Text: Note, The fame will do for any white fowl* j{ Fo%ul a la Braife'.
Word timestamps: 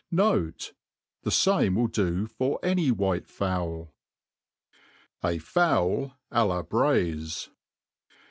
Note, 0.09 0.73
The 1.21 1.29
fame 1.29 1.75
will 1.75 1.85
do 1.85 2.25
for 2.25 2.57
any 2.63 2.89
white 2.89 3.27
fowl* 3.27 3.93
j{ 5.23 5.37
Fo%ul 5.37 6.15
a 6.31 6.43
la 6.43 6.63
Braife'. 6.63 7.49